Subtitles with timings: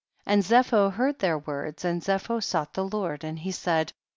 [0.25, 0.33] 2.S.
[0.33, 3.93] And Zepho heard their words, and Zepho sought the Lord and he said.